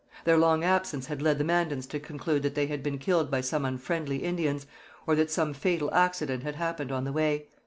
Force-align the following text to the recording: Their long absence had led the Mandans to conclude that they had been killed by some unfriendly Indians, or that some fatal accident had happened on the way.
Their 0.25 0.35
long 0.37 0.63
absence 0.63 1.05
had 1.05 1.21
led 1.21 1.37
the 1.37 1.43
Mandans 1.43 1.85
to 1.89 1.99
conclude 1.99 2.41
that 2.41 2.55
they 2.55 2.65
had 2.65 2.81
been 2.81 2.97
killed 2.97 3.29
by 3.29 3.41
some 3.41 3.63
unfriendly 3.65 4.23
Indians, 4.23 4.65
or 5.05 5.13
that 5.13 5.29
some 5.29 5.53
fatal 5.53 5.93
accident 5.93 6.41
had 6.41 6.55
happened 6.55 6.91
on 6.91 7.03
the 7.03 7.13
way. 7.13 7.45